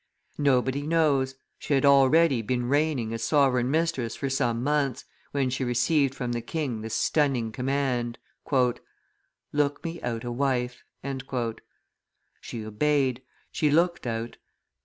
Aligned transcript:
Nobody 0.39 0.81
knows; 0.81 1.35
she 1.59 1.75
had 1.75 1.85
already 1.85 2.41
been 2.41 2.67
reigning 2.67 3.13
as 3.13 3.23
sovereign 3.23 3.69
mistress 3.69 4.15
for 4.15 4.31
some 4.31 4.63
months, 4.63 5.05
when 5.29 5.51
she 5.51 5.63
received 5.63 6.15
from 6.15 6.31
the 6.31 6.41
king 6.41 6.81
this 6.81 6.95
stunning 6.95 7.51
command: 7.51 8.17
"Look 9.51 9.83
me 9.83 10.01
out 10.01 10.23
a 10.23 10.31
wife." 10.31 10.83
She 12.41 12.65
obeyed; 12.65 13.21
she 13.51 13.69
looked 13.69 14.07
out. 14.07 14.37